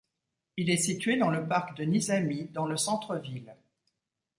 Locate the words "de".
1.77-1.83